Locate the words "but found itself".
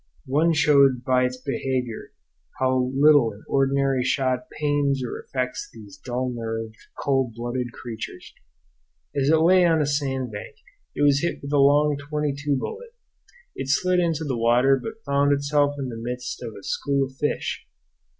14.81-15.75